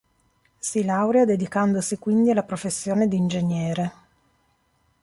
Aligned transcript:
Si 0.57 0.83
laurea 0.83 1.25
dedicandosi 1.25 1.99
quindi 1.99 2.31
alla 2.31 2.41
professione 2.41 3.07
di 3.07 3.17
ingegnere. 3.17 3.93